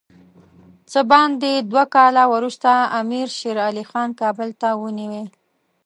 څه 0.91 0.99
باندې 1.11 1.51
دوه 1.71 1.83
کاله 1.95 2.23
وروسته 2.33 2.69
امیر 3.01 3.27
شېر 3.37 3.57
علي 3.67 3.83
خان 3.89 4.09
کابل 4.21 4.49
ونیوی. 4.83 5.23